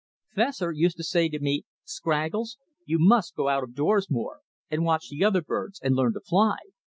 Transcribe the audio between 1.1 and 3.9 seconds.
to me: "Scraggles, you must go out of